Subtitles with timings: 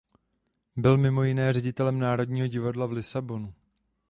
[0.75, 3.53] Byl mimo jiné ředitelem Národního divadla v Lisabonu.